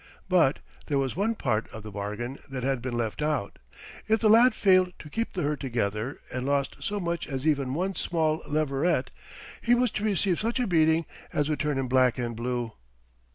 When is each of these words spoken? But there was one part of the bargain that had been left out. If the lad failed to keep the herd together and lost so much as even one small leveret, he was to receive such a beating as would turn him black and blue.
But 0.27 0.57
there 0.87 0.97
was 0.97 1.15
one 1.15 1.35
part 1.35 1.69
of 1.69 1.83
the 1.83 1.91
bargain 1.91 2.39
that 2.49 2.63
had 2.63 2.81
been 2.81 2.97
left 2.97 3.21
out. 3.21 3.59
If 4.07 4.19
the 4.19 4.31
lad 4.31 4.55
failed 4.55 4.93
to 4.97 5.11
keep 5.11 5.33
the 5.33 5.43
herd 5.43 5.59
together 5.59 6.21
and 6.31 6.43
lost 6.43 6.77
so 6.79 6.99
much 6.99 7.27
as 7.27 7.45
even 7.45 7.75
one 7.75 7.93
small 7.93 8.41
leveret, 8.49 9.11
he 9.61 9.75
was 9.75 9.91
to 9.91 10.03
receive 10.03 10.39
such 10.39 10.59
a 10.59 10.65
beating 10.65 11.05
as 11.31 11.49
would 11.49 11.59
turn 11.59 11.77
him 11.77 11.87
black 11.87 12.17
and 12.17 12.35
blue. 12.35 12.71